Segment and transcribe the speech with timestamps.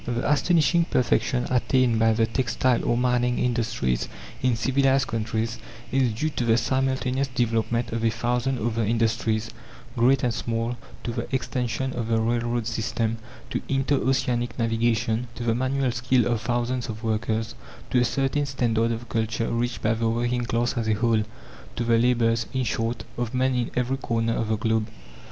[0.05, 4.09] The astonishing perfection attained by the textile or mining industries
[4.41, 5.59] in civilized countries
[5.91, 9.51] is due to the simultaneous development of a thousand other industries,
[9.95, 13.17] great and small, to the extension of the railroad system,
[13.51, 17.53] to inter oceanic navigation, to the manual skill of thousands of workers,
[17.91, 21.21] to a certain standard of culture reached by the working class as a whole
[21.75, 24.87] to the labours, in short, of men in every corner of the globe.